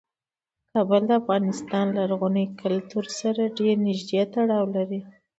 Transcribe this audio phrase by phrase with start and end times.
[0.71, 5.01] کابل د افغان لرغوني کلتور سره ډیر نږدې تړاو لري.